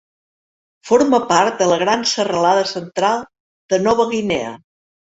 Forma 0.91 1.19
part 1.33 1.61
de 1.61 1.67
la 1.73 1.77
gran 1.83 2.09
Serralada 2.15 2.67
Central 2.73 3.25
de 3.75 3.83
Nova 3.87 4.13
Guinea. 4.17 4.61